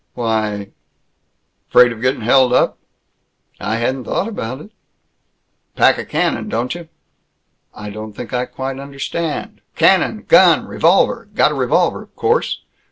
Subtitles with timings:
[0.15, 0.71] "Why"
[1.71, 2.79] "'Fraid of getting held up?"
[3.59, 4.71] "I hadn't thought about it."
[5.75, 6.89] "Pack a cannon, don't you?"
[7.75, 10.25] "I don't think I quite understand." "Cannon!
[10.27, 10.65] Gun!
[10.67, 11.29] Revolver!
[11.35, 12.61] Got a revolver, of course?"